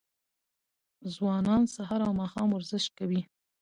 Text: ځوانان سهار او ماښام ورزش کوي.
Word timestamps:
ځوانان 1.15 1.61
سهار 1.75 2.01
او 2.07 2.11
ماښام 2.21 2.47
ورزش 2.51 2.85
کوي. 2.97 3.21